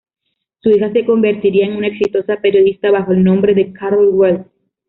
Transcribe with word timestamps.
Su 0.63 0.71
hija 0.71 0.91
se 0.93 1.05
convertiría 1.05 1.67
en 1.67 1.75
una 1.75 1.85
exitosa 1.85 2.37
periodista 2.37 2.89
bajo 2.89 3.11
el 3.11 3.23
nombre 3.23 3.53
de 3.53 3.71
Carol 3.71 4.09
Weld. 4.11 4.47